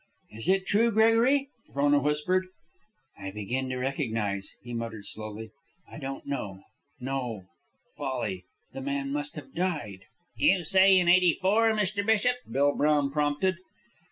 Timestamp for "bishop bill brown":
12.03-13.11